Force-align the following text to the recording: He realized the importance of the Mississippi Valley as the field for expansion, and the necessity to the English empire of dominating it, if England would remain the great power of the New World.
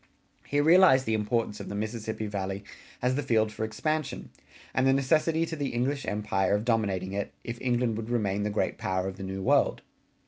He 0.47 0.59
realized 0.59 1.05
the 1.05 1.13
importance 1.13 1.59
of 1.59 1.69
the 1.69 1.75
Mississippi 1.75 2.25
Valley 2.25 2.63
as 3.03 3.13
the 3.13 3.21
field 3.21 3.51
for 3.51 3.63
expansion, 3.63 4.31
and 4.73 4.87
the 4.87 4.93
necessity 4.93 5.45
to 5.45 5.55
the 5.55 5.75
English 5.75 6.07
empire 6.07 6.55
of 6.55 6.65
dominating 6.65 7.13
it, 7.13 7.31
if 7.43 7.61
England 7.61 7.95
would 7.97 8.09
remain 8.09 8.41
the 8.41 8.49
great 8.49 8.79
power 8.79 9.07
of 9.07 9.17
the 9.17 9.23
New 9.23 9.43
World. 9.43 9.83